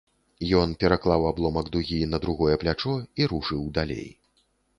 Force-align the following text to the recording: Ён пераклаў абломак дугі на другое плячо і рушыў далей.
Ён 0.61 0.71
пераклаў 0.83 1.27
абломак 1.31 1.69
дугі 1.75 1.99
на 2.15 2.21
другое 2.25 2.55
плячо 2.65 2.95
і 3.23 3.29
рушыў 3.35 3.63
далей. 3.79 4.09